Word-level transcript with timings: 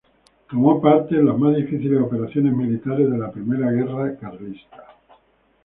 Tomó 0.49 0.81
parte 0.81 1.13
en 1.15 1.27
las 1.27 1.37
más 1.37 1.55
difíciles 1.55 2.01
operaciones 2.01 2.53
militares 2.55 3.07
de 3.07 3.17
la 3.19 3.31
Primera 3.31 3.69
Guerra 3.69 4.17
Carlista. 4.17 4.95